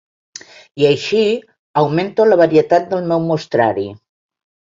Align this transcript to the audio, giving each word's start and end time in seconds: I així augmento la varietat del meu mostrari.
I 0.83 0.87
així 0.91 1.19
augmento 1.83 2.27
la 2.29 2.39
varietat 2.41 2.89
del 2.95 3.05
meu 3.11 3.23
mostrari. 3.27 3.87